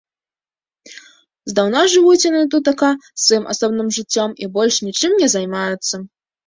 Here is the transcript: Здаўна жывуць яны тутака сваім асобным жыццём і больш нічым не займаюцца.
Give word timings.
Здаўна 1.51 1.83
жывуць 1.97 2.25
яны 2.29 2.41
тутака 2.55 2.91
сваім 3.27 3.45
асобным 3.55 3.87
жыццём 4.01 4.29
і 4.45 4.53
больш 4.59 4.85
нічым 4.91 5.11
не 5.23 5.27
займаюцца. 5.37 6.07